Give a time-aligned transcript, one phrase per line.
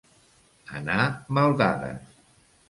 [0.79, 1.05] Anar
[1.39, 2.19] mal dades.